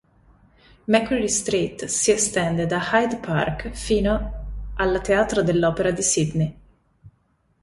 [0.93, 4.45] Macquarie Street si estende da Hyde Park fino
[4.77, 6.57] alla teatro dell'opera di Sydney.